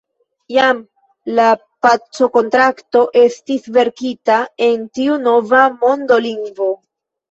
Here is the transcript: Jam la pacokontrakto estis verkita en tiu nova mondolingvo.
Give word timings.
Jam 0.53 0.79
la 1.39 1.45
pacokontrakto 1.87 3.05
estis 3.27 3.71
verkita 3.79 4.41
en 4.73 4.91
tiu 5.01 5.23
nova 5.31 5.65
mondolingvo. 5.81 6.77